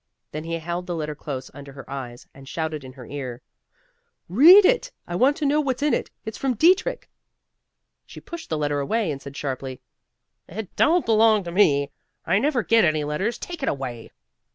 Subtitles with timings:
[0.31, 3.43] Then he held the letter close under her eyes, and shouted in her ear,
[4.27, 4.91] "Read it!
[5.07, 6.09] I want to know what's in it.
[6.25, 7.07] It's from Dietrich."
[8.07, 9.79] She pushed the letter away and said sharply,
[10.49, 11.91] "It don't belong to me.
[12.25, 13.37] I never get any letters.
[13.37, 14.09] Take it away."